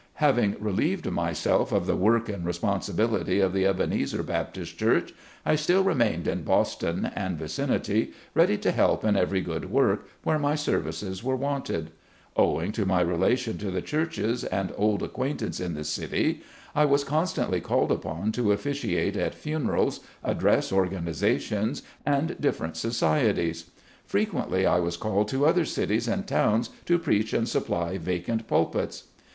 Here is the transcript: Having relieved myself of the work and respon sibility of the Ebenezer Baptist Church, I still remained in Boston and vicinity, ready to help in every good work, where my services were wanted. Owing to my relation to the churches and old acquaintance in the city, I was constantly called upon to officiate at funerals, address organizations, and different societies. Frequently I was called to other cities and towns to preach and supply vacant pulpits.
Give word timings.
Having 0.15 0.55
relieved 0.59 1.11
myself 1.11 1.71
of 1.71 1.85
the 1.85 1.95
work 1.95 2.27
and 2.27 2.43
respon 2.43 2.79
sibility 2.79 3.39
of 3.39 3.53
the 3.53 3.67
Ebenezer 3.67 4.23
Baptist 4.23 4.75
Church, 4.79 5.13
I 5.45 5.53
still 5.53 5.83
remained 5.83 6.27
in 6.27 6.41
Boston 6.41 7.11
and 7.15 7.37
vicinity, 7.37 8.11
ready 8.33 8.57
to 8.57 8.71
help 8.71 9.03
in 9.05 9.15
every 9.15 9.41
good 9.41 9.69
work, 9.69 10.07
where 10.23 10.39
my 10.39 10.55
services 10.55 11.23
were 11.23 11.35
wanted. 11.35 11.91
Owing 12.35 12.71
to 12.71 12.85
my 12.87 13.01
relation 13.01 13.59
to 13.59 13.69
the 13.69 13.83
churches 13.83 14.43
and 14.43 14.73
old 14.75 15.03
acquaintance 15.03 15.59
in 15.59 15.75
the 15.75 15.83
city, 15.83 16.41
I 16.73 16.83
was 16.85 17.03
constantly 17.03 17.61
called 17.61 17.91
upon 17.91 18.31
to 18.31 18.53
officiate 18.53 19.15
at 19.15 19.35
funerals, 19.35 19.99
address 20.23 20.71
organizations, 20.73 21.83
and 22.07 22.41
different 22.41 22.75
societies. 22.75 23.65
Frequently 24.07 24.65
I 24.65 24.79
was 24.79 24.97
called 24.97 25.27
to 25.27 25.45
other 25.45 25.63
cities 25.63 26.07
and 26.07 26.25
towns 26.27 26.71
to 26.87 26.97
preach 26.97 27.33
and 27.33 27.47
supply 27.47 27.99
vacant 27.99 28.47
pulpits. 28.47 29.03